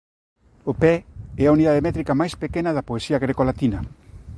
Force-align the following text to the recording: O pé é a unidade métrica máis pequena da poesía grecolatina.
O 0.71 0.73
pé 0.81 0.93
é 1.41 1.43
a 1.45 1.53
unidade 1.57 1.83
métrica 1.87 2.17
máis 2.21 2.33
pequena 2.43 2.71
da 2.75 2.87
poesía 2.89 3.21
grecolatina. 3.25 3.79